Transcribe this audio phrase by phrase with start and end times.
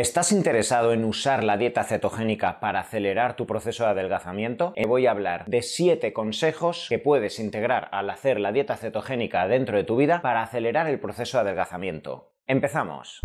[0.00, 4.72] ¿Estás interesado en usar la dieta cetogénica para acelerar tu proceso de adelgazamiento?
[4.72, 9.46] Te voy a hablar de 7 consejos que puedes integrar al hacer la dieta cetogénica
[9.46, 12.32] dentro de tu vida para acelerar el proceso de adelgazamiento.
[12.46, 13.20] Empezamos.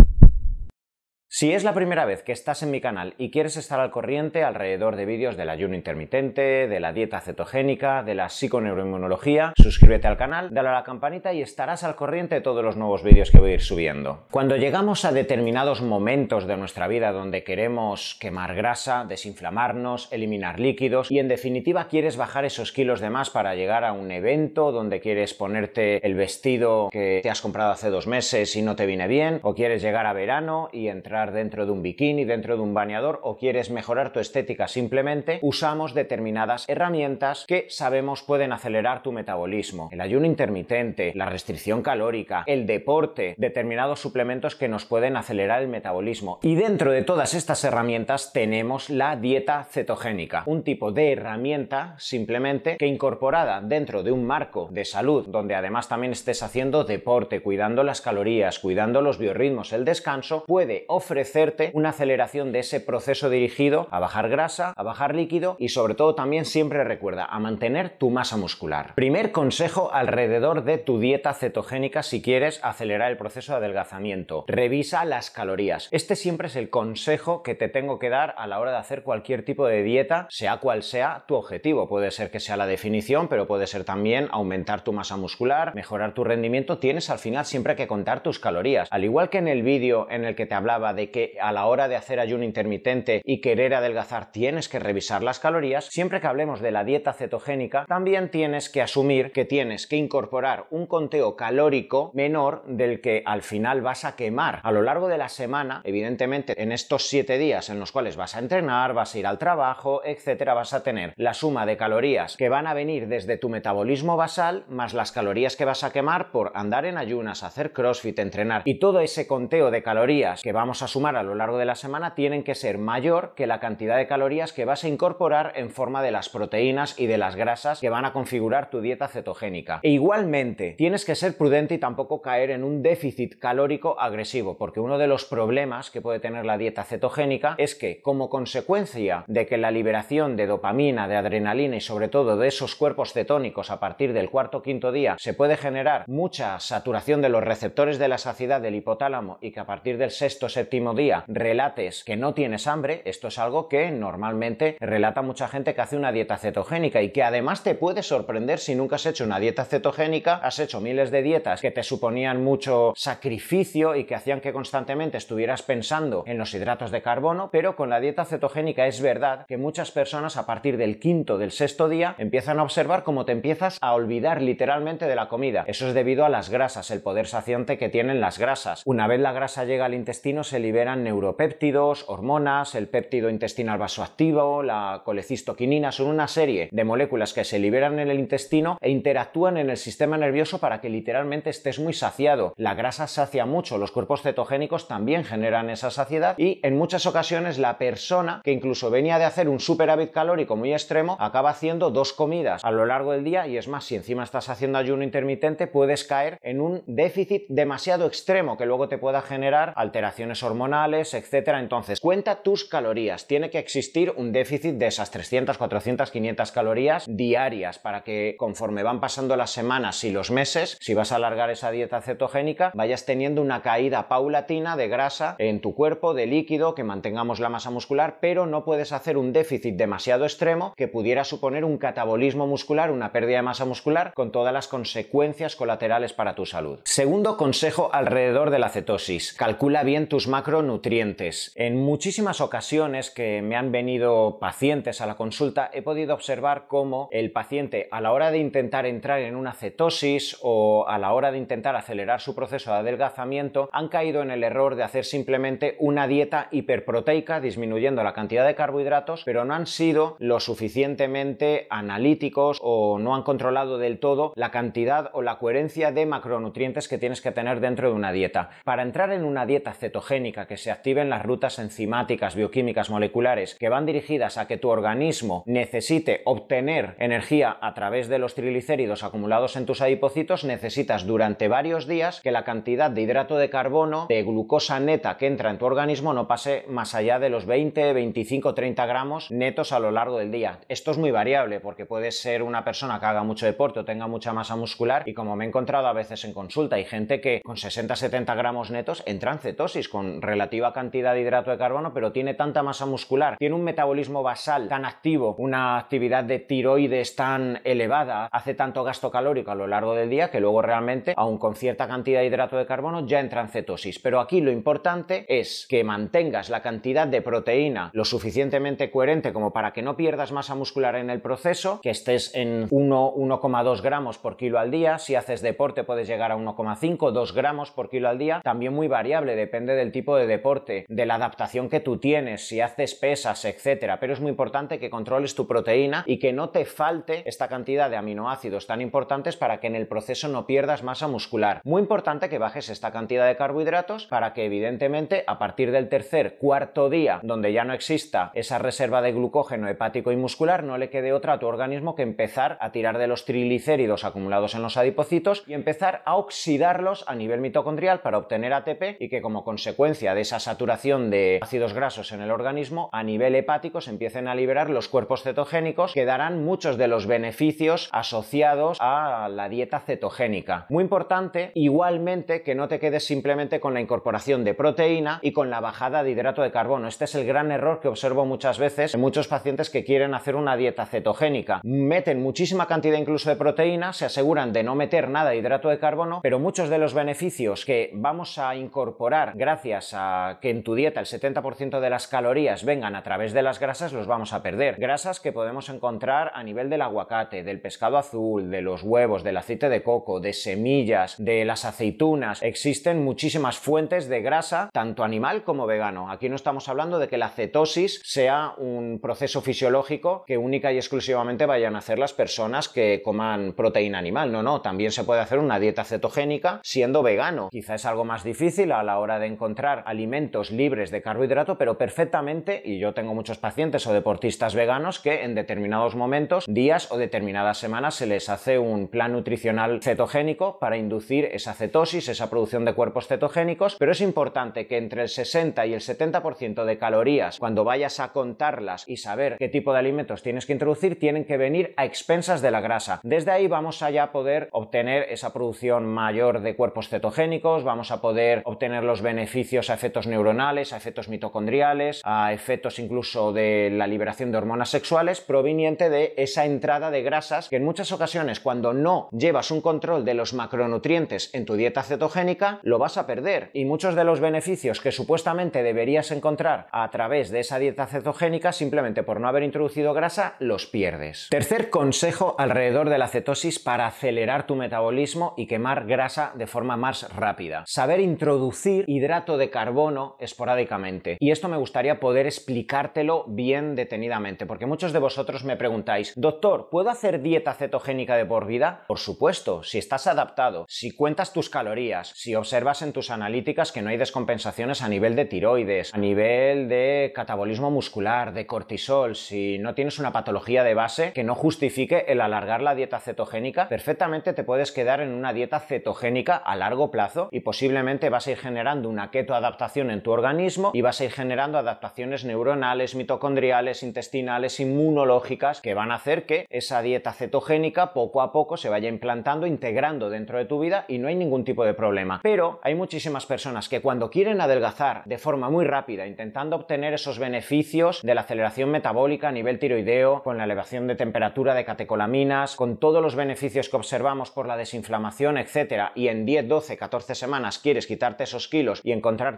[1.37, 4.45] Si es la primera vez que estás en mi canal y quieres estar al corriente
[4.45, 10.15] alrededor de vídeos del ayuno intermitente, de la dieta cetogénica, de la psiconeuroinmunología, suscríbete al
[10.15, 13.39] canal, dale a la campanita y estarás al corriente de todos los nuevos vídeos que
[13.39, 14.23] voy a ir subiendo.
[14.31, 21.11] Cuando llegamos a determinados momentos de nuestra vida donde queremos quemar grasa, desinflamarnos, eliminar líquidos
[21.11, 25.01] y en definitiva quieres bajar esos kilos de más para llegar a un evento donde
[25.01, 29.09] quieres ponerte el vestido que te has comprado hace dos meses y no te viene
[29.09, 32.73] bien, o quieres llegar a verano y entrar dentro de un bikini, dentro de un
[32.73, 39.11] bañador o quieres mejorar tu estética simplemente, usamos determinadas herramientas que sabemos pueden acelerar tu
[39.11, 39.89] metabolismo.
[39.91, 45.67] El ayuno intermitente, la restricción calórica, el deporte, determinados suplementos que nos pueden acelerar el
[45.67, 46.39] metabolismo.
[46.41, 52.77] Y dentro de todas estas herramientas tenemos la dieta cetogénica, un tipo de herramienta simplemente
[52.77, 57.83] que incorporada dentro de un marco de salud donde además también estés haciendo deporte, cuidando
[57.83, 63.29] las calorías, cuidando los biorritmos, el descanso, puede ofrecer ofrecerte una aceleración de ese proceso
[63.29, 67.91] dirigido a bajar grasa, a bajar líquido y sobre todo también siempre recuerda a mantener
[67.91, 68.95] tu masa muscular.
[68.95, 74.45] Primer consejo alrededor de tu dieta cetogénica si quieres acelerar el proceso de adelgazamiento.
[74.47, 75.89] Revisa las calorías.
[75.91, 79.03] Este siempre es el consejo que te tengo que dar a la hora de hacer
[79.03, 81.87] cualquier tipo de dieta, sea cual sea tu objetivo.
[81.87, 86.15] Puede ser que sea la definición, pero puede ser también aumentar tu masa muscular, mejorar
[86.15, 86.79] tu rendimiento.
[86.79, 88.87] Tienes al final siempre que contar tus calorías.
[88.89, 91.65] Al igual que en el vídeo en el que te hablaba de que a la
[91.67, 96.27] hora de hacer ayuno intermitente y querer adelgazar tienes que revisar las calorías, siempre que
[96.27, 101.35] hablemos de la dieta cetogénica, también tienes que asumir que tienes que incorporar un conteo
[101.35, 104.59] calórico menor del que al final vas a quemar.
[104.63, 108.35] A lo largo de la semana, evidentemente en estos 7 días en los cuales vas
[108.35, 112.37] a entrenar, vas a ir al trabajo, etcétera, vas a tener la suma de calorías
[112.37, 116.31] que van a venir desde tu metabolismo basal más las calorías que vas a quemar
[116.31, 120.81] por andar en ayunas, hacer crossfit, entrenar y todo ese conteo de calorías que vamos
[120.81, 123.97] a sumar a lo largo de la semana tienen que ser mayor que la cantidad
[123.97, 127.79] de calorías que vas a incorporar en forma de las proteínas y de las grasas
[127.79, 129.79] que van a configurar tu dieta cetogénica.
[129.83, 134.79] E igualmente, tienes que ser prudente y tampoco caer en un déficit calórico agresivo, porque
[134.79, 139.45] uno de los problemas que puede tener la dieta cetogénica es que como consecuencia de
[139.45, 143.79] que la liberación de dopamina, de adrenalina y sobre todo de esos cuerpos cetónicos a
[143.79, 148.07] partir del cuarto o quinto día se puede generar mucha saturación de los receptores de
[148.07, 152.33] la saciedad del hipotálamo y que a partir del sexto séptimo día relates que no
[152.33, 157.01] tienes hambre, esto es algo que normalmente relata mucha gente que hace una dieta cetogénica
[157.01, 160.81] y que además te puede sorprender si nunca has hecho una dieta cetogénica, has hecho
[160.81, 166.23] miles de dietas que te suponían mucho sacrificio y que hacían que constantemente estuvieras pensando
[166.27, 170.37] en los hidratos de carbono, pero con la dieta cetogénica es verdad que muchas personas
[170.37, 174.41] a partir del quinto, del sexto día empiezan a observar cómo te empiezas a olvidar
[174.41, 175.63] literalmente de la comida.
[175.67, 178.81] Eso es debido a las grasas, el poder saciante que tienen las grasas.
[178.85, 184.63] Una vez la grasa llega al intestino se liberan neuropéptidos, hormonas, el péptido intestinal vasoactivo,
[184.63, 189.57] la colecistoquinina, son una serie de moléculas que se liberan en el intestino e interactúan
[189.57, 192.55] en el sistema nervioso para que literalmente estés muy saciado.
[192.57, 197.59] La grasa sacia mucho, los cuerpos cetogénicos también generan esa saciedad y en muchas ocasiones
[197.59, 202.11] la persona que incluso venía de hacer un superávit calórico muy extremo acaba haciendo dos
[202.11, 205.67] comidas a lo largo del día y es más, si encima estás haciendo ayuno intermitente
[205.67, 211.13] puedes caer en un déficit demasiado extremo que luego te pueda generar alteraciones hormonales hormonales,
[211.13, 211.59] etcétera.
[211.59, 213.27] Entonces, cuenta tus calorías.
[213.27, 218.83] Tiene que existir un déficit de esas 300, 400, 500 calorías diarias para que conforme
[218.83, 223.05] van pasando las semanas y los meses, si vas a alargar esa dieta cetogénica, vayas
[223.05, 227.69] teniendo una caída paulatina de grasa en tu cuerpo, de líquido, que mantengamos la masa
[227.69, 232.91] muscular, pero no puedes hacer un déficit demasiado extremo que pudiera suponer un catabolismo muscular,
[232.91, 236.79] una pérdida de masa muscular, con todas las consecuencias colaterales para tu salud.
[236.85, 239.33] Segundo consejo alrededor de la cetosis.
[239.33, 241.51] Calcula bien tus macros macronutrientes.
[241.55, 247.09] En muchísimas ocasiones que me han venido pacientes a la consulta he podido observar cómo
[247.11, 251.31] el paciente a la hora de intentar entrar en una cetosis o a la hora
[251.31, 255.77] de intentar acelerar su proceso de adelgazamiento han caído en el error de hacer simplemente
[255.79, 262.59] una dieta hiperproteica disminuyendo la cantidad de carbohidratos pero no han sido lo suficientemente analíticos
[262.61, 267.21] o no han controlado del todo la cantidad o la coherencia de macronutrientes que tienes
[267.21, 268.51] que tener dentro de una dieta.
[268.63, 273.69] Para entrar en una dieta cetogénica que se activen las rutas enzimáticas, bioquímicas, moleculares, que
[273.69, 279.55] van dirigidas a que tu organismo necesite obtener energía a través de los triglicéridos acumulados
[279.55, 284.23] en tus adipocitos, necesitas durante varios días que la cantidad de hidrato de carbono, de
[284.23, 288.53] glucosa neta que entra en tu organismo no pase más allá de los 20, 25,
[288.53, 290.59] 30 gramos netos a lo largo del día.
[290.67, 294.07] Esto es muy variable porque puede ser una persona que haga mucho deporte o tenga
[294.07, 297.41] mucha masa muscular y como me he encontrado a veces en consulta, hay gente que
[297.43, 302.11] con 60-70 gramos netos entra en cetosis con relativa cantidad de hidrato de carbono, pero
[302.11, 307.59] tiene tanta masa muscular, tiene un metabolismo basal tan activo, una actividad de tiroides tan
[307.63, 311.55] elevada, hace tanto gasto calórico a lo largo del día que luego realmente, aun con
[311.55, 313.99] cierta cantidad de hidrato de carbono, ya entra en cetosis.
[313.99, 319.51] Pero aquí lo importante es que mantengas la cantidad de proteína lo suficientemente coherente como
[319.53, 324.37] para que no pierdas masa muscular en el proceso, que estés en 1,2 gramos por
[324.37, 324.97] kilo al día.
[324.97, 328.41] Si haces deporte puedes llegar a 1,5, 2 gramos por kilo al día.
[328.43, 332.61] También muy variable, depende del tipo de deporte, de la adaptación que tú tienes, si
[332.61, 333.99] haces pesas, etcétera.
[333.99, 337.89] Pero es muy importante que controles tu proteína y que no te falte esta cantidad
[337.89, 341.61] de aminoácidos tan importantes para que en el proceso no pierdas masa muscular.
[341.63, 346.37] Muy importante que bajes esta cantidad de carbohidratos para que evidentemente a partir del tercer,
[346.37, 350.89] cuarto día, donde ya no exista esa reserva de glucógeno hepático y muscular, no le
[350.89, 354.77] quede otra a tu organismo que empezar a tirar de los triglicéridos acumulados en los
[354.77, 359.94] adipocitos y empezar a oxidarlos a nivel mitocondrial para obtener ATP y que como consecuencia
[360.01, 364.35] de esa saturación de ácidos grasos en el organismo, a nivel hepático se empiecen a
[364.35, 370.65] liberar los cuerpos cetogénicos que darán muchos de los beneficios asociados a la dieta cetogénica.
[370.69, 375.49] Muy importante, igualmente, que no te quedes simplemente con la incorporación de proteína y con
[375.49, 376.87] la bajada de hidrato de carbono.
[376.89, 380.35] Este es el gran error que observo muchas veces en muchos pacientes que quieren hacer
[380.35, 381.61] una dieta cetogénica.
[381.63, 385.79] Meten muchísima cantidad incluso de proteína, se aseguran de no meter nada de hidrato de
[385.79, 390.75] carbono, pero muchos de los beneficios que vamos a incorporar gracias a que en tu
[390.75, 394.41] dieta el 70% de las calorías vengan a través de las grasas los vamos a
[394.41, 394.75] perder.
[394.77, 399.37] Grasas que podemos encontrar a nivel del aguacate, del pescado azul, de los huevos, del
[399.37, 402.41] aceite de coco, de semillas, de las aceitunas.
[402.41, 406.09] Existen muchísimas fuentes de grasa, tanto animal como vegano.
[406.09, 410.77] Aquí no estamos hablando de que la cetosis sea un proceso fisiológico que única y
[410.77, 414.31] exclusivamente vayan a hacer las personas que coman proteína animal.
[414.31, 417.49] No, no, también se puede hacer una dieta cetogénica siendo vegano.
[417.51, 421.77] Quizá es algo más difícil a la hora de encontrar alimentos libres de carbohidrato, pero
[421.77, 426.97] perfectamente, y yo tengo muchos pacientes o deportistas veganos que en determinados momentos, días o
[426.97, 432.65] determinadas semanas se les hace un plan nutricional cetogénico para inducir esa cetosis, esa producción
[432.65, 437.39] de cuerpos cetogénicos, pero es importante que entre el 60 y el 70% de calorías,
[437.39, 441.37] cuando vayas a contarlas y saber qué tipo de alimentos tienes que introducir, tienen que
[441.37, 442.99] venir a expensas de la grasa.
[443.03, 448.01] Desde ahí vamos a ya poder obtener esa producción mayor de cuerpos cetogénicos, vamos a
[448.01, 453.87] poder obtener los beneficios a efectos neuronales, a efectos mitocondriales, a efectos incluso de la
[453.87, 458.73] liberación de hormonas sexuales proveniente de esa entrada de grasas que en muchas ocasiones cuando
[458.73, 463.49] no llevas un control de los macronutrientes en tu dieta cetogénica lo vas a perder
[463.53, 468.51] y muchos de los beneficios que supuestamente deberías encontrar a través de esa dieta cetogénica
[468.51, 471.27] simplemente por no haber introducido grasa los pierdes.
[471.29, 476.77] Tercer consejo alrededor de la cetosis para acelerar tu metabolismo y quemar grasa de forma
[476.77, 477.63] más rápida.
[477.65, 481.15] Saber introducir hidrato de carbono esporádicamente.
[481.21, 486.67] Y esto me gustaría poder explicártelo bien detenidamente, porque muchos de vosotros me preguntáis, doctor,
[486.69, 488.83] ¿puedo hacer dieta cetogénica de por vida?
[488.85, 493.81] Por supuesto, si estás adaptado, si cuentas tus calorías, si observas en tus analíticas que
[493.81, 499.57] no hay descompensaciones a nivel de tiroides, a nivel de catabolismo muscular, de cortisol, si
[499.57, 504.33] no tienes una patología de base que no justifique el alargar la dieta cetogénica, perfectamente
[504.33, 508.37] te puedes quedar en una dieta cetogénica a largo plazo y posiblemente vas a ir
[508.37, 509.11] generando una
[509.45, 515.73] ketoadaptación en tu organismo y vas a ir generando adaptaciones neuronales, mitocondriales, intestinales, inmunológicas que
[515.73, 520.37] van a hacer que esa dieta cetogénica poco a poco se vaya implantando, integrando dentro
[520.37, 522.21] de tu vida y no hay ningún tipo de problema.
[522.23, 527.19] Pero hay muchísimas personas que cuando quieren adelgazar de forma muy rápida, intentando obtener esos
[527.19, 532.55] beneficios de la aceleración metabólica a nivel tiroideo, con la elevación de temperatura de catecolaminas,
[532.55, 537.15] con todos los beneficios que observamos por la desinflamación, etcétera, y en 10, 12, 14
[537.15, 538.91] semanas quieres quitarte esos kilos y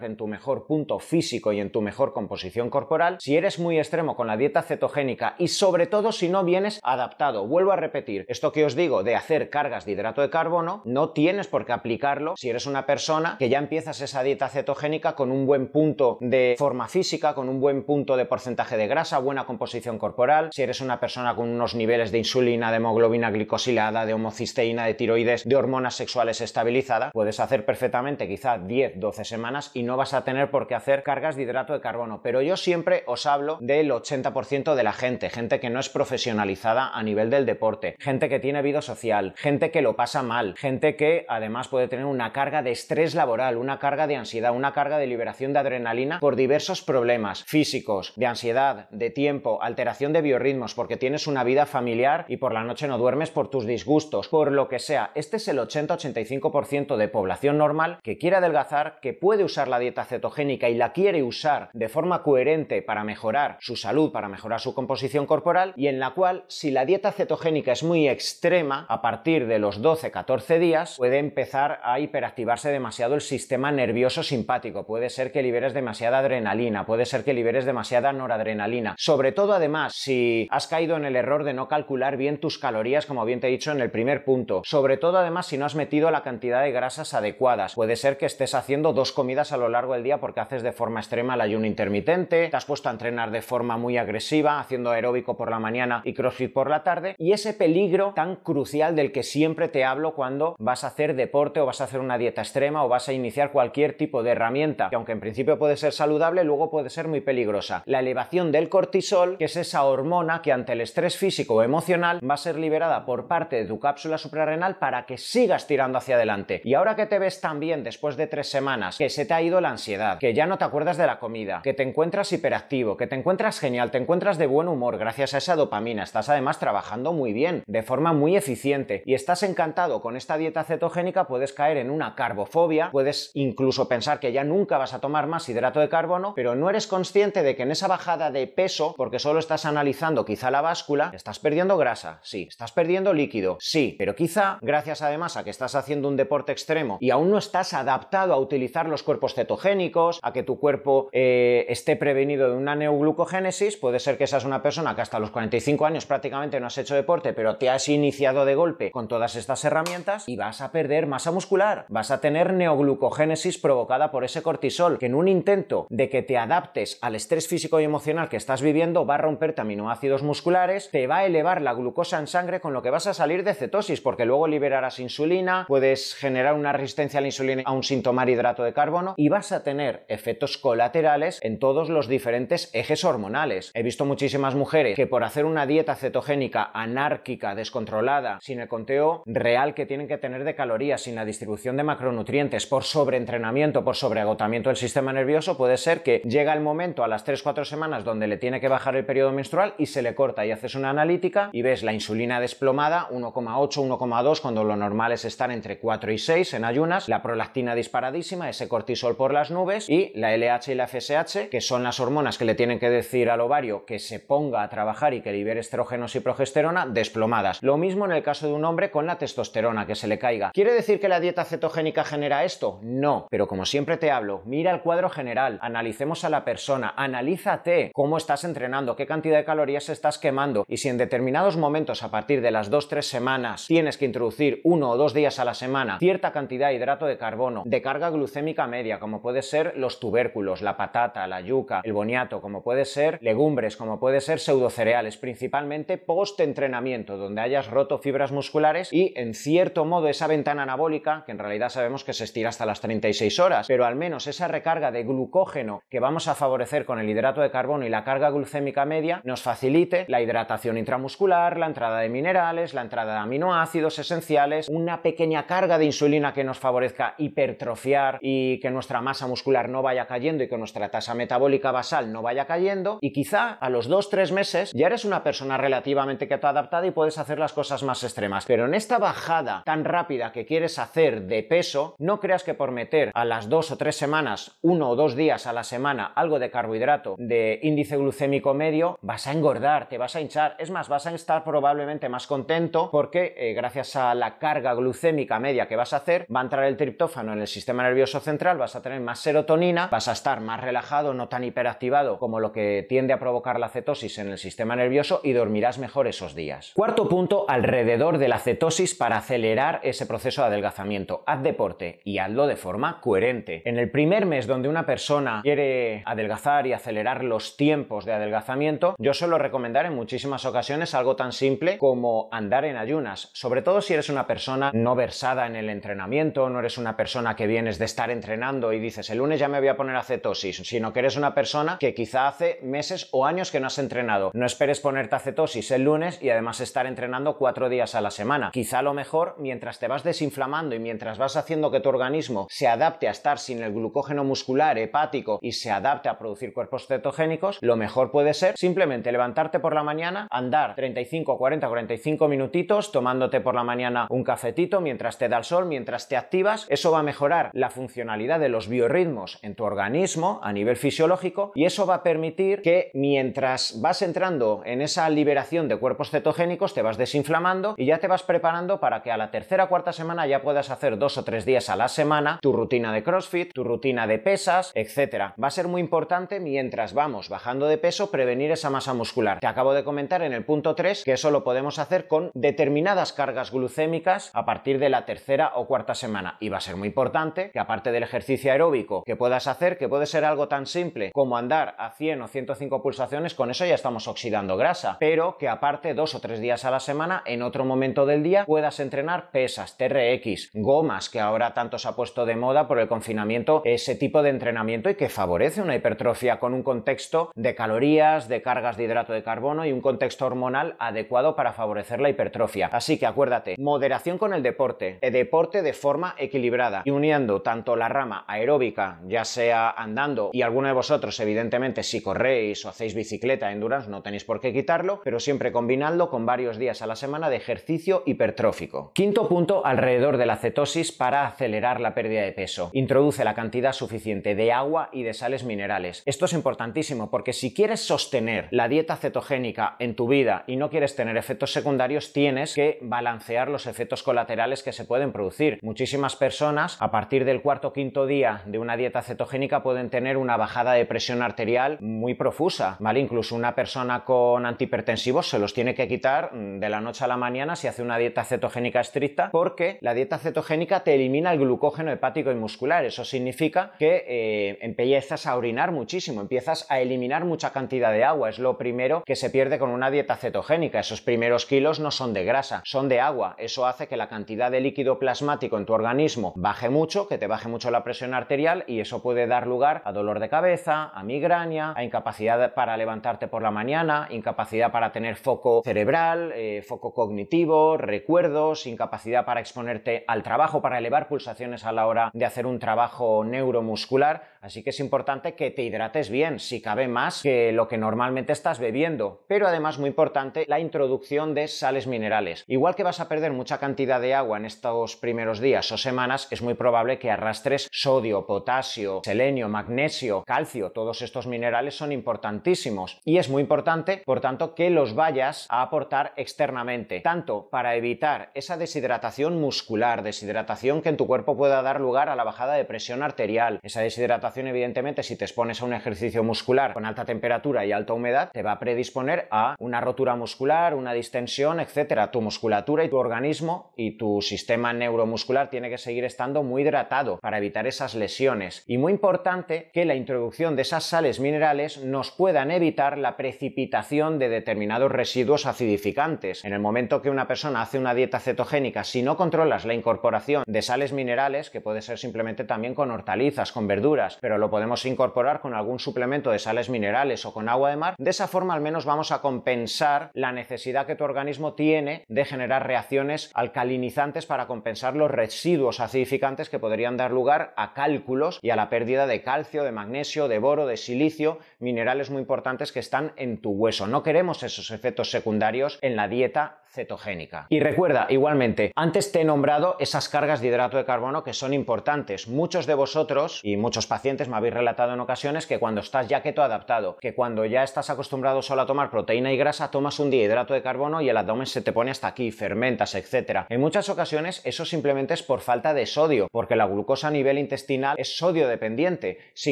[0.04, 4.16] en tu mejor punto físico y en tu mejor composición corporal, si eres muy extremo
[4.16, 8.52] con la dieta cetogénica y sobre todo si no vienes adaptado, vuelvo a repetir, esto
[8.52, 12.36] que os digo de hacer cargas de hidrato de carbono, no tienes por qué aplicarlo
[12.38, 16.56] si eres una persona que ya empiezas esa dieta cetogénica con un buen punto de
[16.58, 20.82] forma física, con un buen punto de porcentaje de grasa, buena composición corporal, si eres
[20.82, 25.56] una persona con unos niveles de insulina, de hemoglobina glicosilada, de homocisteína, de tiroides, de
[25.56, 30.50] hormonas sexuales estabilizada, puedes hacer perfectamente quizá 10, 12 semanas y no vas a tener
[30.50, 32.22] por qué hacer cargas de hidrato de carbono.
[32.24, 36.90] Pero yo siempre os hablo del 80% de la gente, gente que no es profesionalizada
[36.90, 40.96] a nivel del deporte, gente que tiene vida social, gente que lo pasa mal, gente
[40.96, 44.98] que además puede tener una carga de estrés laboral, una carga de ansiedad, una carga
[44.98, 50.74] de liberación de adrenalina por diversos problemas físicos, de ansiedad, de tiempo, alteración de biorritmos,
[50.74, 54.52] porque tienes una vida familiar y por la noche no duermes por tus disgustos, por
[54.52, 55.12] lo que sea.
[55.14, 60.06] Este es el 80-85% de población normal que quiere adelgazar, que puede usar la dieta
[60.06, 64.74] cetogénica y la quiere usar de forma coherente para mejorar su salud, para mejorar su
[64.74, 69.48] composición corporal y en la cual si la dieta cetogénica es muy extrema, a partir
[69.48, 75.32] de los 12-14 días puede empezar a hiperactivarse demasiado el sistema nervioso simpático, puede ser
[75.32, 78.96] que liberes demasiada adrenalina, puede ser que liberes demasiada noradrenalina.
[78.98, 83.06] Sobre todo además si has caído en el error de no calcular bien tus calorías,
[83.06, 84.62] como bien te he dicho en el primer punto.
[84.66, 87.76] Sobre todo además si no has metido la cantidad de grasas adecuadas.
[87.76, 90.72] Puede ser que estés haciendo dos comidas a lo largo del día porque haces de
[90.72, 94.92] forma extrema el ayuno intermitente, te has puesto a entrenar de forma muy agresiva, haciendo
[94.92, 99.12] aeróbico por la mañana y crossfit por la tarde, y ese peligro tan crucial del
[99.12, 102.42] que siempre te hablo cuando vas a hacer deporte o vas a hacer una dieta
[102.42, 105.94] extrema o vas a iniciar cualquier tipo de herramienta que aunque en principio puede ser
[105.94, 107.84] saludable, luego puede ser muy peligrosa.
[107.86, 112.20] La elevación del cortisol, que es esa hormona que ante el estrés físico o emocional
[112.28, 116.16] va a ser liberada por parte de tu cápsula suprarrenal para que sigas tirando hacia
[116.16, 116.62] adelante.
[116.64, 119.42] Y ahora que te ves tan bien después de tres semanas, que se te ha
[119.42, 122.98] ido la ansiedad, que ya no te acuerdas de la comida, que te encuentras hiperactivo,
[122.98, 126.60] que te encuentras genial, te encuentras de buen humor gracias a esa dopamina, estás además
[126.60, 131.54] trabajando muy bien, de forma muy eficiente y estás encantado con esta dieta cetogénica, puedes
[131.54, 135.80] caer en una carbofobia, puedes incluso pensar que ya nunca vas a tomar más hidrato
[135.80, 139.40] de carbono, pero no eres consciente de que en esa bajada de peso, porque solo
[139.40, 144.58] estás analizando quizá la báscula, estás perdiendo grasa, sí, estás perdiendo líquido, sí, pero quizá
[144.62, 148.40] gracias además a que estás haciendo un deporte extremo y aún no estás adaptado a
[148.40, 154.00] utilizar los cuerpos cetogénicos, a que tu cuerpo eh, esté prevenido de una neoglucogénesis, puede
[154.00, 157.34] ser que seas una persona que hasta los 45 años prácticamente no has hecho deporte,
[157.34, 161.32] pero te has iniciado de golpe con todas estas herramientas y vas a perder masa
[161.32, 166.24] muscular, vas a tener neoglucogénesis provocada por ese cortisol, que en un intento de que
[166.24, 170.90] te adaptes al estrés físico y emocional que estás viviendo va a romperte aminoácidos musculares,
[170.92, 173.54] te va a elevar la glucosa en sangre con lo que vas a salir de
[173.54, 178.30] cetosis, porque luego liberarás insulina, puedes generar una resistencia a la insulina a un sintomar
[178.30, 183.72] hidrato de carbono vas a tener efectos colaterales en todos los diferentes ejes hormonales.
[183.74, 189.24] He visto muchísimas mujeres que por hacer una dieta cetogénica anárquica, descontrolada, sin el conteo
[189.26, 193.96] real que tienen que tener de calorías, sin la distribución de macronutrientes, por sobreentrenamiento, por
[193.96, 198.28] sobreagotamiento del sistema nervioso, puede ser que llega el momento a las 3-4 semanas donde
[198.28, 201.50] le tiene que bajar el periodo menstrual y se le corta y haces una analítica
[201.52, 206.18] y ves la insulina desplomada 1,8, 1,2 cuando lo normal es estar entre 4 y
[206.18, 210.76] 6 en ayunas, la prolactina disparadísima, ese cortisol por las nubes y la LH y
[210.76, 214.20] la FSH, que son las hormonas que le tienen que decir al ovario que se
[214.20, 217.62] ponga a trabajar y que libere estrógenos y progesterona, desplomadas.
[217.62, 220.52] Lo mismo en el caso de un hombre con la testosterona, que se le caiga.
[220.54, 222.80] ¿Quiere decir que la dieta cetogénica genera esto?
[222.84, 227.92] No, pero como siempre te hablo, mira el cuadro general, analicemos a la persona, analízate
[227.94, 232.12] cómo estás entrenando, qué cantidad de calorías estás quemando y si en determinados momentos a
[232.12, 235.98] partir de las 2-3 semanas tienes que introducir uno o dos días a la semana
[236.00, 240.62] cierta cantidad de hidrato de carbono, de carga glucémica media, como puede ser los tubérculos,
[240.62, 245.98] la patata, la yuca, el boniato, como puede ser legumbres, como puede ser pseudocereales, principalmente
[245.98, 251.40] post-entrenamiento, donde hayas roto fibras musculares y en cierto modo esa ventana anabólica, que en
[251.40, 255.06] realidad sabemos que se estira hasta las 36 horas, pero al menos esa recarga de
[255.06, 259.22] glucógeno que vamos a favorecer con el hidrato de carbono y la carga glucémica media
[259.24, 265.02] nos facilite la hidratación intramuscular, la entrada de minerales, la entrada de aminoácidos esenciales, una
[265.02, 270.08] pequeña carga de insulina que nos favorezca hipertrofiar y que nuestra masa muscular no vaya
[270.08, 274.32] cayendo y que nuestra tasa metabólica basal no vaya cayendo y quizá a los 2-3
[274.32, 278.46] meses ya eres una persona relativamente que adaptada y puedes hacer las cosas más extremas.
[278.46, 282.72] Pero en esta bajada tan rápida que quieres hacer de peso, no creas que por
[282.72, 286.40] meter a las 2 o 3 semanas, uno o dos días a la semana algo
[286.40, 290.56] de carbohidrato de índice glucémico medio, vas a engordar, te vas a hinchar.
[290.60, 295.40] Es más, vas a estar probablemente más contento porque eh, gracias a la carga glucémica
[295.40, 298.58] media que vas a hacer, va a entrar el triptófano en el sistema nervioso central,
[298.82, 303.14] tener más serotonina, vas a estar más relajado, no tan hiperactivado como lo que tiende
[303.14, 306.72] a provocar la cetosis en el sistema nervioso y dormirás mejor esos días.
[306.76, 311.24] Cuarto punto, alrededor de la cetosis para acelerar ese proceso de adelgazamiento.
[311.26, 313.62] Haz deporte y hazlo de forma coherente.
[313.66, 318.96] En el primer mes donde una persona quiere adelgazar y acelerar los tiempos de adelgazamiento,
[319.00, 323.82] yo suelo recomendar en muchísimas ocasiones algo tan simple como andar en ayunas, sobre todo
[323.82, 327.80] si eres una persona no versada en el entrenamiento, no eres una persona que vienes
[327.80, 330.94] de estar entrenando y dices el lunes ya me voy a poner a cetosis, sino
[330.94, 334.32] que eres una persona que quizá hace meses o años que no has entrenado.
[334.34, 338.12] No esperes ponerte a cetosis el lunes y además estar entrenando cuatro días a la
[338.12, 338.52] semana.
[338.52, 342.68] Quizá lo mejor, mientras te vas desinflamando y mientras vas haciendo que tu organismo se
[342.68, 347.58] adapte a estar sin el glucógeno muscular, hepático y se adapte a producir cuerpos cetogénicos,
[347.62, 353.42] lo mejor puede ser simplemente levantarte por la mañana, andar 35, 40, 45 minutitos, tomándote
[353.42, 356.66] por la mañana un cafetito mientras te da el sol, mientras te activas.
[356.70, 361.52] Eso va a mejorar la funcionalidad de los biorritmos en tu organismo a nivel fisiológico
[361.54, 366.74] y eso va a permitir que mientras vas entrando en esa liberación de cuerpos cetogénicos
[366.74, 369.94] te vas desinflamando y ya te vas preparando para que a la tercera o cuarta
[369.94, 373.54] semana ya puedas hacer dos o tres días a la semana tu rutina de CrossFit,
[373.54, 375.36] tu rutina de pesas, etcétera.
[375.40, 379.40] Va a ser muy importante mientras vamos bajando de peso prevenir esa masa muscular.
[379.40, 383.14] Te acabo de comentar en el punto 3 que eso lo podemos hacer con determinadas
[383.14, 386.88] cargas glucémicas a partir de la tercera o cuarta semana y va a ser muy
[386.88, 391.12] importante que aparte del ejercicio aeróbico que puedas hacer, que puede ser algo tan simple
[391.12, 395.48] como andar a 100 o 105 pulsaciones, con eso ya estamos oxidando grasa, pero que
[395.48, 399.32] aparte dos o tres días a la semana, en otro momento del día, puedas entrenar
[399.32, 403.96] pesas, TRX, gomas, que ahora tanto se ha puesto de moda por el confinamiento, ese
[403.96, 408.78] tipo de entrenamiento y que favorece una hipertrofia con un contexto de calorías, de cargas
[408.78, 412.68] de hidrato de carbono y un contexto hormonal adecuado para favorecer la hipertrofia.
[412.72, 417.76] Así que acuérdate, moderación con el deporte, el deporte de forma equilibrada y uniendo tanto
[417.76, 422.96] la rama aeróbica, ya sea andando y alguno de vosotros evidentemente si corréis o hacéis
[422.96, 426.96] bicicleta, endurance, no tenéis por qué quitarlo, pero siempre combinando con varios días a la
[426.96, 428.92] semana de ejercicio hipertrófico.
[428.94, 432.70] Quinto punto alrededor de la cetosis para acelerar la pérdida de peso.
[432.74, 436.04] Introduce la cantidad suficiente de agua y de sales minerales.
[436.06, 440.70] Esto es importantísimo porque si quieres sostener la dieta cetogénica en tu vida y no
[440.70, 445.60] quieres tener efectos secundarios, tienes que balancear los efectos colaterales que se pueden producir.
[445.62, 450.18] Muchísimas personas a partir del cuarto o quinto día de una dieta cetogénica pueden tener
[450.18, 453.00] una bajada de presión arterial muy profusa, ¿vale?
[453.00, 457.08] Incluso una persona con antihipertensivos se los tiene que quitar mm, de la noche a
[457.08, 461.40] la mañana si hace una dieta cetogénica estricta porque la dieta cetogénica te elimina el
[461.40, 462.86] glucógeno hepático y muscular.
[462.86, 468.30] Eso significa que eh, empiezas a orinar muchísimo, empiezas a eliminar mucha cantidad de agua.
[468.30, 470.80] Es lo primero que se pierde con una dieta cetogénica.
[470.80, 473.36] Esos primeros kilos no son de grasa, son de agua.
[473.38, 477.28] Eso hace que la cantidad de líquido plasmático en tu organismo baje mucho, que te
[477.28, 481.04] baje mucho la presión arterial y eso puede dar lugar a dolor de cabeza, a
[481.04, 486.94] migraña, a incapacidad para levantarte por la mañana, incapacidad para tener foco cerebral, eh, foco
[486.94, 492.46] cognitivo, recuerdos, incapacidad para exponerte al trabajo, para elevar pulsaciones a la hora de hacer
[492.46, 494.38] un trabajo neuromuscular.
[494.42, 498.34] Así que es importante que te hidrates bien, si cabe más que lo que normalmente
[498.34, 499.24] estás bebiendo.
[499.28, 502.44] Pero además muy importante la introducción de sales minerales.
[502.48, 506.28] Igual que vas a perder mucha cantidad de agua en estos primeros días o semanas,
[506.32, 510.72] es muy probable que arrastres sodio, potasio, selenio, magnesio, calcio.
[510.72, 515.62] Todos estos minerales son importantísimos y es muy importante, por tanto, que los vayas a
[515.62, 521.82] aportar externamente, tanto para evitar esa deshidratación muscular, deshidratación que en tu cuerpo pueda dar
[521.82, 523.60] lugar a la bajada de presión arterial.
[523.64, 527.94] Esa deshidratación, evidentemente, si te expones a un ejercicio muscular con alta temperatura y alta
[527.94, 532.12] humedad, te va a predisponer a una rotura muscular, una distensión, etcétera.
[532.12, 537.20] Tu musculatura y tu organismo y tu sistema neuromuscular tiene que seguir estando muy hidratado
[537.20, 538.64] para evitar lesiones.
[538.68, 544.20] Y muy importante que la introducción de esas sales minerales nos puedan evitar la precipitación
[544.20, 546.44] de determinados residuos acidificantes.
[546.46, 550.44] En el momento que una persona hace una dieta cetogénica, si no controlas la incorporación
[550.48, 554.86] de sales minerales, que puede ser simplemente también con hortalizas, con verduras, pero lo podemos
[554.86, 558.54] incorporar con algún suplemento de sales minerales o con agua de mar, de esa forma
[558.54, 564.26] al menos vamos a compensar la necesidad que tu organismo tiene de generar reacciones alcalinizantes
[564.26, 569.06] para compensar los residuos acidificantes que podrían dar lugar a cálculos y a la pérdida
[569.06, 573.52] de calcio, de magnesio, de boro, de silicio, minerales muy importantes que están en tu
[573.52, 573.86] hueso.
[573.86, 577.46] No queremos esos efectos secundarios en la dieta cetogénica.
[577.50, 581.54] Y recuerda, igualmente, antes te he nombrado esas cargas de hidrato de carbono que son
[581.54, 582.28] importantes.
[582.28, 586.24] Muchos de vosotros y muchos pacientes me habéis relatado en ocasiones que cuando estás ya
[586.24, 590.10] keto adaptado, que cuando ya estás acostumbrado solo a tomar proteína y grasa, tomas un
[590.10, 593.46] día hidrato de carbono y el abdomen se te pone hasta aquí, fermentas, etc.
[593.50, 597.38] En muchas ocasiones eso simplemente es por falta de sodio, porque la glucosa a nivel
[597.38, 597.67] intestinal
[597.98, 599.20] es sodio dependiente.
[599.34, 599.52] Si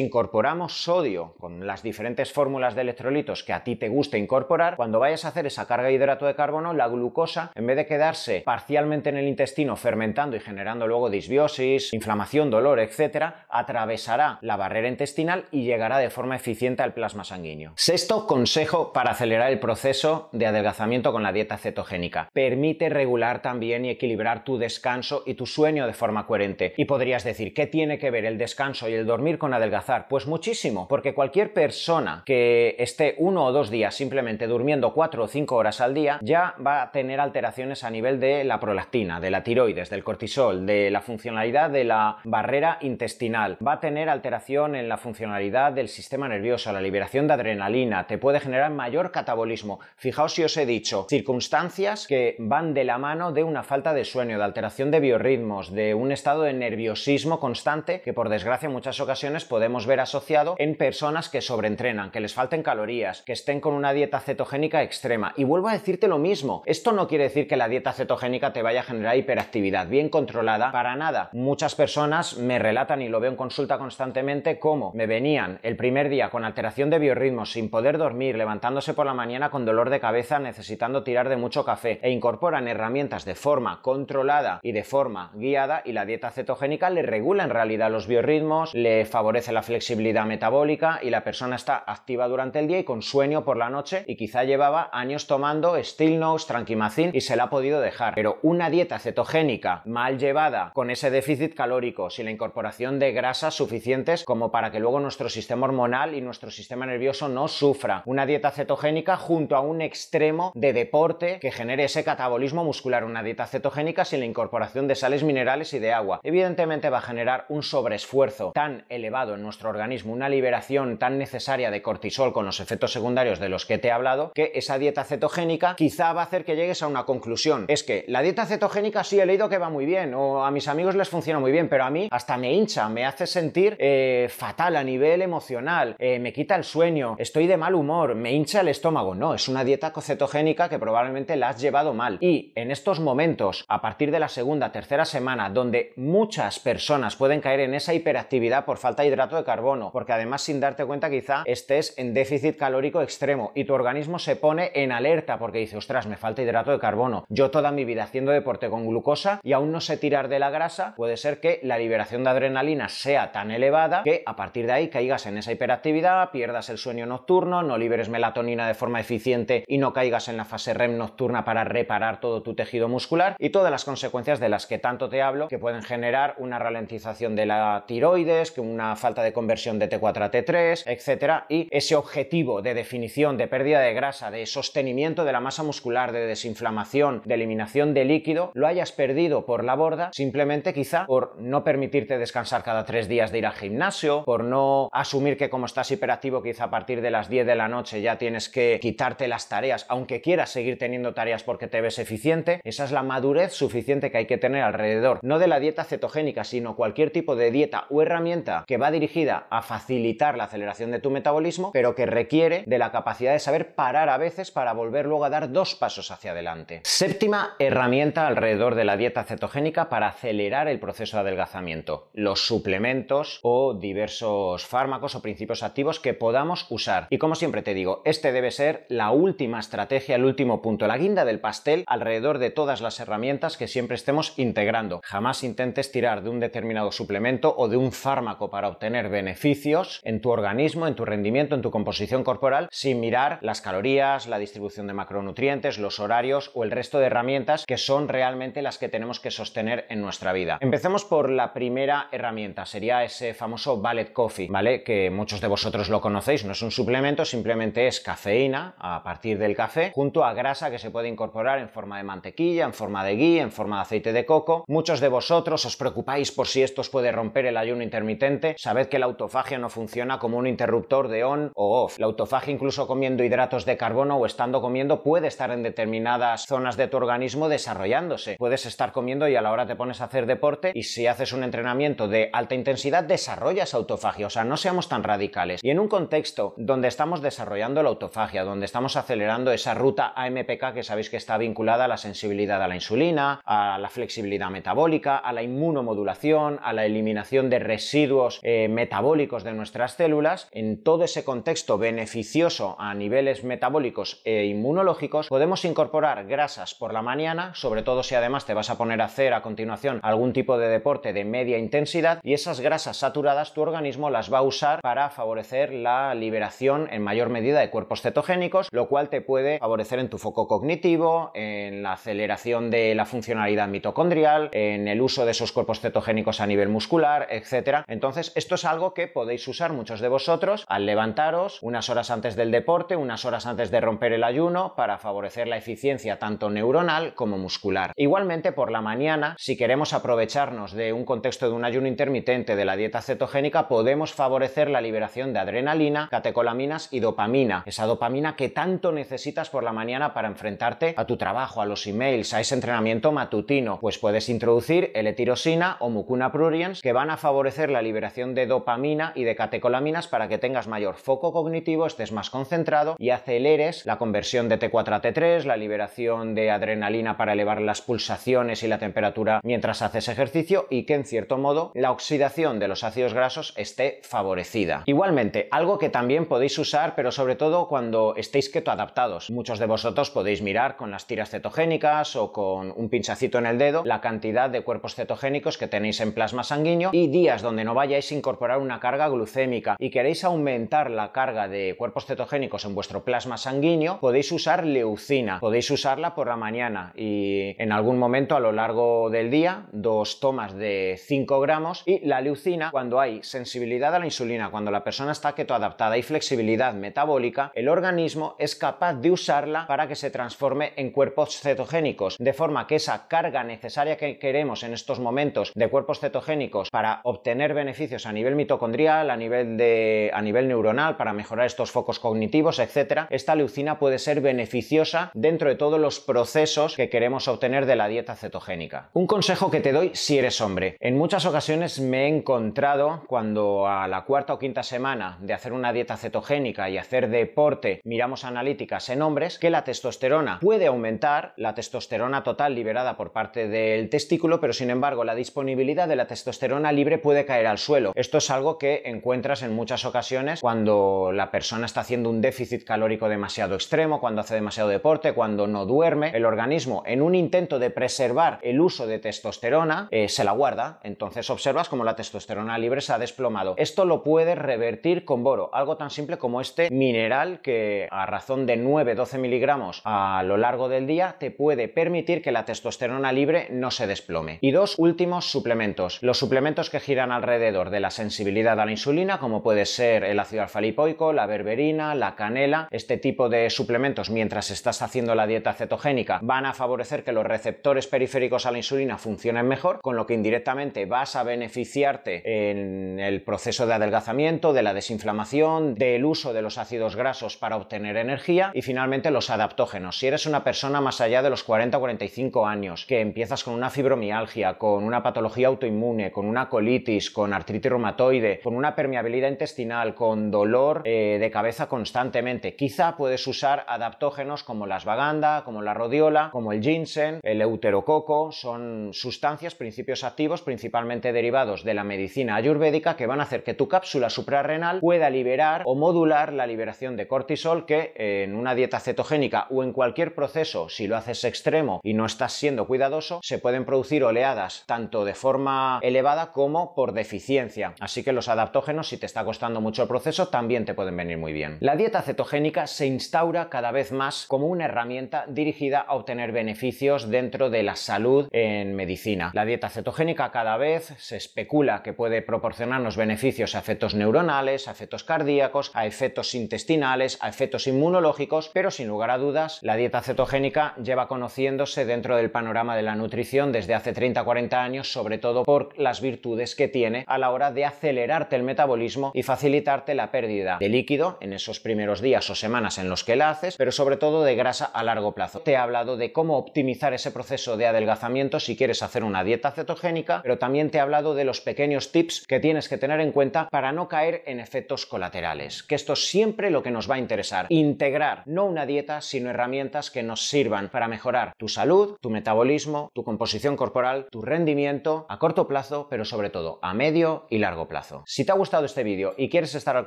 [0.00, 4.98] incorporamos sodio con las diferentes fórmulas de electrolitos que a ti te guste incorporar, cuando
[4.98, 8.42] vayas a hacer esa carga de hidrato de carbono, la glucosa en vez de quedarse
[8.44, 14.88] parcialmente en el intestino fermentando y generando luego disbiosis, inflamación, dolor, etcétera, atravesará la barrera
[14.88, 17.72] intestinal y llegará de forma eficiente al plasma sanguíneo.
[17.76, 22.28] Sexto consejo para acelerar el proceso de adelgazamiento con la dieta cetogénica.
[22.32, 26.74] Permite regular también y equilibrar tu descanso y tu sueño de forma coherente.
[26.76, 30.06] Y podrías decir, ¿qué tiene que que ver el descanso y el dormir con adelgazar?
[30.08, 35.26] Pues muchísimo, porque cualquier persona que esté uno o dos días simplemente durmiendo cuatro o
[35.26, 39.30] cinco horas al día ya va a tener alteraciones a nivel de la prolactina, de
[39.30, 44.76] la tiroides, del cortisol, de la funcionalidad de la barrera intestinal, va a tener alteración
[44.76, 49.80] en la funcionalidad del sistema nervioso, la liberación de adrenalina, te puede generar mayor catabolismo.
[49.96, 54.04] Fijaos si os he dicho circunstancias que van de la mano de una falta de
[54.04, 58.72] sueño, de alteración de biorritmos, de un estado de nerviosismo constante que por desgracia en
[58.72, 63.60] muchas ocasiones podemos ver asociado en personas que sobreentrenan, que les falten calorías, que estén
[63.60, 65.32] con una dieta cetogénica extrema.
[65.36, 68.62] Y vuelvo a decirte lo mismo, esto no quiere decir que la dieta cetogénica te
[68.62, 71.30] vaya a generar hiperactividad bien controlada, para nada.
[71.32, 76.08] Muchas personas me relatan y lo veo en consulta constantemente cómo me venían el primer
[76.08, 80.00] día con alteración de biorritmos, sin poder dormir, levantándose por la mañana con dolor de
[80.00, 85.30] cabeza, necesitando tirar de mucho café e incorporan herramientas de forma controlada y de forma
[85.34, 90.24] guiada y la dieta cetogénica le regula en realidad los biorritmos, le favorece la flexibilidad
[90.24, 94.04] metabólica y la persona está activa durante el día y con sueño por la noche
[94.06, 98.14] y quizá llevaba años tomando Stilnox, Tranquimacin y se la ha podido dejar.
[98.14, 103.54] Pero una dieta cetogénica mal llevada con ese déficit calórico, sin la incorporación de grasas
[103.54, 108.02] suficientes como para que luego nuestro sistema hormonal y nuestro sistema nervioso no sufra.
[108.06, 113.04] Una dieta cetogénica junto a un extremo de deporte que genere ese catabolismo muscular.
[113.04, 116.20] Una dieta cetogénica sin la incorporación de sales minerales y de agua.
[116.22, 121.70] Evidentemente va a generar un sobreesfuerzo tan elevado en nuestro organismo, una liberación tan necesaria
[121.70, 125.04] de cortisol con los efectos secundarios de los que te he hablado, que esa dieta
[125.04, 127.66] cetogénica quizá va a hacer que llegues a una conclusión.
[127.68, 130.68] Es que la dieta cetogénica sí he leído que va muy bien, o a mis
[130.68, 134.28] amigos les funciona muy bien, pero a mí hasta me hincha, me hace sentir eh,
[134.30, 138.62] fatal a nivel emocional, eh, me quita el sueño, estoy de mal humor, me hincha
[138.62, 139.14] el estómago.
[139.14, 142.16] No, es una dieta cetogénica que probablemente la has llevado mal.
[142.22, 147.42] Y en estos momentos, a partir de la segunda, tercera semana, donde muchas personas pueden
[147.42, 151.10] caer en esa hiperactividad por falta de hidrato de carbono, porque además sin darte cuenta
[151.10, 155.76] quizá estés en déficit calórico extremo y tu organismo se pone en alerta porque dice,
[155.76, 157.24] ostras, me falta hidrato de carbono.
[157.28, 160.50] Yo toda mi vida haciendo deporte con glucosa y aún no sé tirar de la
[160.50, 164.72] grasa, puede ser que la liberación de adrenalina sea tan elevada que a partir de
[164.72, 169.64] ahí caigas en esa hiperactividad, pierdas el sueño nocturno, no liberes melatonina de forma eficiente
[169.66, 173.50] y no caigas en la fase REM nocturna para reparar todo tu tejido muscular y
[173.50, 177.84] todas las consecuencias de las que tanto te hablo que pueden generar una ralentización la
[177.86, 182.74] tiroides, que una falta de conversión de T4 a T3, etcétera, y ese objetivo de
[182.74, 187.94] definición, de pérdida de grasa, de sostenimiento de la masa muscular, de desinflamación, de eliminación
[187.94, 192.84] de líquido, lo hayas perdido por la borda simplemente quizá por no permitirte descansar cada
[192.84, 196.70] tres días de ir al gimnasio, por no asumir que como estás hiperactivo quizá a
[196.70, 200.50] partir de las 10 de la noche ya tienes que quitarte las tareas, aunque quieras
[200.50, 204.38] seguir teniendo tareas porque te ves eficiente, esa es la madurez suficiente que hay que
[204.38, 208.76] tener alrededor, no de la dieta cetogénica, sino cualquier tipo de dieta o herramienta que
[208.76, 213.32] va dirigida a facilitar la aceleración de tu metabolismo, pero que requiere de la capacidad
[213.32, 216.80] de saber parar a veces para volver luego a dar dos pasos hacia adelante.
[216.84, 223.40] Séptima herramienta alrededor de la dieta cetogénica para acelerar el proceso de adelgazamiento, los suplementos
[223.42, 227.06] o diversos fármacos o principios activos que podamos usar.
[227.10, 230.98] Y como siempre te digo, este debe ser la última estrategia, el último punto, la
[230.98, 235.00] guinda del pastel alrededor de todas las herramientas que siempre estemos integrando.
[235.04, 240.20] Jamás intentes tirar de un determinado suplemento o de un fármaco para obtener beneficios en
[240.20, 244.86] tu organismo, en tu rendimiento, en tu composición corporal, sin mirar las calorías, la distribución
[244.86, 249.18] de macronutrientes, los horarios o el resto de herramientas que son realmente las que tenemos
[249.18, 250.58] que sostener en nuestra vida.
[250.60, 254.84] Empecemos por la primera herramienta, sería ese famoso Ballet Coffee, ¿vale?
[254.84, 259.36] Que muchos de vosotros lo conocéis, no es un suplemento, simplemente es cafeína a partir
[259.36, 263.04] del café, junto a grasa que se puede incorporar en forma de mantequilla, en forma
[263.04, 264.64] de ghee, en forma de aceite de coco.
[264.68, 268.54] Muchos de vosotros os preocupáis por si esto os puede romper el ayuno intermitente.
[268.58, 271.98] Sabed que la autofagia no funciona como un interruptor de on o off.
[271.98, 276.76] La autofagia incluso comiendo hidratos de carbono o estando comiendo puede estar en determinadas zonas
[276.76, 278.36] de tu organismo desarrollándose.
[278.38, 281.32] Puedes estar comiendo y a la hora te pones a hacer deporte y si haces
[281.32, 284.26] un entrenamiento de alta intensidad desarrollas autofagia.
[284.26, 285.60] O sea, no seamos tan radicales.
[285.64, 290.74] Y en un contexto donde estamos desarrollando la autofagia, donde estamos acelerando esa ruta AMPK
[290.74, 295.16] que sabéis que está vinculada a la sensibilidad a la insulina, a la flexibilidad metabólica,
[295.16, 301.04] a la inmunomodulación, a la eliminación de residuos eh, metabólicos de nuestras células, en todo
[301.04, 307.82] ese contexto beneficioso a niveles metabólicos e inmunológicos, podemos incorporar grasas por la mañana, sobre
[307.82, 311.12] todo si además te vas a poner a hacer a continuación algún tipo de deporte
[311.12, 315.72] de media intensidad, y esas grasas saturadas tu organismo las va a usar para favorecer
[315.72, 320.18] la liberación en mayor medida de cuerpos cetogénicos, lo cual te puede favorecer en tu
[320.18, 325.80] foco cognitivo, en la aceleración de la funcionalidad mitocondrial, en el uso de esos cuerpos
[325.80, 327.84] cetogénicos a nivel muscular, muscular, etc.
[327.88, 332.36] Entonces, esto es algo que podéis usar muchos de vosotros al levantaros unas horas antes
[332.36, 337.12] del deporte, unas horas antes de romper el ayuno, para favorecer la eficiencia tanto neuronal
[337.14, 337.92] como muscular.
[337.96, 342.64] Igualmente, por la mañana, si queremos aprovecharnos de un contexto de un ayuno intermitente de
[342.64, 348.48] la dieta cetogénica, podemos favorecer la liberación de adrenalina, catecolaminas y dopamina, esa dopamina que
[348.48, 352.54] tanto necesitas por la mañana para enfrentarte a tu trabajo, a los emails, a ese
[352.54, 358.36] entrenamiento matutino, pues puedes introducir L-tirosina o mucuna pruriens que van a favorecer la liberación
[358.36, 363.10] de dopamina y de catecolaminas para que tengas mayor foco cognitivo, estés más concentrado y
[363.10, 368.62] aceleres la conversión de T4 a T3, la liberación de adrenalina para elevar las pulsaciones
[368.62, 372.84] y la temperatura mientras haces ejercicio y que en cierto modo la oxidación de los
[372.84, 374.84] ácidos grasos esté favorecida.
[374.86, 379.28] Igualmente, algo que también podéis usar, pero sobre todo cuando estéis ketoadaptados.
[379.30, 383.58] Muchos de vosotros podéis mirar con las tiras cetogénicas o con un pinchacito en el
[383.58, 387.74] dedo la cantidad de cuerpos cetogénicos que tenéis en plasma sanguíneo y días donde no
[387.74, 389.76] vayáis a incorporar una carga glucémica.
[389.78, 395.40] Y queréis aumentar la carga de cuerpos cetogénicos en vuestro plasma sanguíneo, podéis usar leucina.
[395.40, 400.20] Podéis usarla por la mañana y en algún momento a lo largo del día, dos
[400.20, 401.82] tomas de 5 gramos.
[401.86, 406.02] Y la leucina cuando hay sensibilidad a la insulina, cuando la persona está ketoadaptada y
[406.02, 412.16] flexibilidad metabólica, el organismo es capaz de usarla para que se transforme en cuerpos cetogénicos,
[412.18, 417.00] de forma que esa carga necesaria que queremos en estos momentos de cuerpos cetogénicos para
[417.04, 421.98] obtener beneficios a nivel mitocondrial, a nivel de a nivel neuronal para mejorar estos focos
[421.98, 427.66] cognitivos, etcétera, esta leucina puede ser beneficiosa dentro de todos los procesos que queremos obtener
[427.66, 428.90] de la dieta cetogénica.
[428.92, 430.76] Un consejo que te doy si eres hombre.
[430.80, 435.52] En muchas ocasiones me he encontrado cuando a la cuarta o quinta semana de hacer
[435.52, 441.34] una dieta cetogénica y hacer deporte miramos analíticas en hombres que la testosterona puede aumentar,
[441.36, 446.06] la testosterona total liberada por parte del testículo, pero sin embargo la disponibilidad de la
[446.06, 447.92] testosterona libre puede caer al suelo.
[447.94, 452.64] Esto es algo que encuentras en muchas ocasiones cuando la persona está haciendo un déficit
[452.64, 456.10] calórico demasiado extremo, cuando hace demasiado deporte, cuando no duerme.
[456.14, 460.80] El organismo, en un intento de preservar el uso de testosterona, eh, se la guarda.
[460.82, 463.54] Entonces observas como la testosterona libre se ha desplomado.
[463.56, 468.46] Esto lo puedes revertir con boro, algo tan simple como este mineral que a razón
[468.46, 473.48] de 9-12 miligramos a lo largo del día te puede permitir que la testosterona libre
[473.50, 474.38] no se desplome.
[474.40, 475.98] Y dos últimos suplementos.
[476.02, 480.20] Los suplementos que giran alrededor de la sensibilidad a la insulina, como puede ser el
[480.20, 485.26] ácido alfa lipoico, la berberina, la canela, este tipo de suplementos mientras estás haciendo la
[485.26, 489.96] dieta cetogénica van a favorecer que los receptores periféricos a la insulina funcionen mejor, con
[489.96, 496.04] lo que indirectamente vas a beneficiarte en el proceso de adelgazamiento, de la desinflamación, del
[496.04, 499.98] uso de los ácidos grasos para obtener energía y finalmente los adaptógenos.
[499.98, 503.54] Si eres una persona más allá de los 40 o 45 años, que empiezas con
[503.54, 509.28] una fibromialgia, con una patología autoinmune, con una colitis, con artritis reumatoide, con una permeabilidad
[509.28, 515.62] intestinal, con dolor eh, de cabeza constantemente, quizá puedes usar adaptógenos como la asvaganda, como
[515.62, 521.84] la rodiola, como el ginseng, el euterococo, son sustancias, principios activos principalmente derivados de la
[521.84, 526.46] medicina ayurvédica que van a hacer que tu cápsula suprarrenal pueda liberar o modular la
[526.46, 531.24] liberación de cortisol que en una dieta cetogénica o en cualquier proceso, si lo haces
[531.24, 536.74] extremo y no estás siendo cuidadoso, se pueden producir oleadas tanto de forma elevada como
[536.74, 537.74] por deficiencia.
[537.80, 541.18] Así que los adaptógenos, si te está costando mucho el proceso, también te pueden venir
[541.18, 541.58] muy bien.
[541.60, 547.10] La dieta cetogénica se instaura cada vez más como una herramienta dirigida a obtener beneficios
[547.10, 549.30] dentro de la salud en medicina.
[549.34, 554.72] La dieta cetogénica cada vez se especula que puede proporcionarnos beneficios a efectos neuronales, a
[554.72, 560.00] efectos cardíacos, a efectos intestinales, a efectos inmunológicos, pero sin lugar a dudas, la dieta
[560.00, 565.44] cetogénica lleva conociéndose dentro del panorama de la nutrición desde hace 30-40 años, sobre todo
[565.44, 570.10] por las virtudes que tiene a la hora de acelerarte el metabolismo y facilitarte la
[570.12, 573.72] pérdida de líquido en esos primeros días o semanas en los que la haces, pero
[573.72, 575.40] sobre todo de grasa a largo plazo.
[575.40, 579.50] Te he hablado de cómo optimizar ese proceso de adelgazamiento si quieres hacer una dieta
[579.50, 583.12] cetogénica, pero también te he hablado de los pequeños tips que tienes que tener en
[583.12, 586.94] cuenta para no caer en efectos colaterales, que esto es siempre lo que nos va
[586.94, 591.96] a interesar, integrar no una dieta, sino herramientas que nos sirvan para mejorar tu salud,
[592.00, 597.24] tu metabolismo, tu composición corporal, tu rendimiento a corto plazo, pero sobre todo a medio
[597.30, 598.04] y largo plazo.
[598.04, 599.86] Si te ha gustado este vídeo y quieres estar al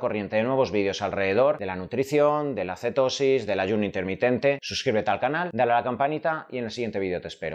[0.00, 5.08] corriente de nuevos vídeos alrededor de la nutrición, de la cetosis, del ayuno intermitente, suscríbete
[5.08, 7.48] al canal, dale a la campanita y en el siguiente vídeo te espero.